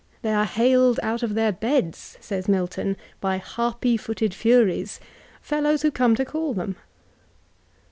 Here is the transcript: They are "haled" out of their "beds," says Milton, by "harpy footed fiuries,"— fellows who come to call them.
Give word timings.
They 0.23 0.33
are 0.33 0.45
"haled" 0.45 0.99
out 1.03 1.21
of 1.21 1.35
their 1.35 1.51
"beds," 1.51 2.17
says 2.19 2.49
Milton, 2.49 2.97
by 3.19 3.37
"harpy 3.37 3.97
footed 3.97 4.31
fiuries,"— 4.31 4.97
fellows 5.43 5.83
who 5.83 5.91
come 5.91 6.15
to 6.15 6.25
call 6.25 6.55
them. 6.55 6.75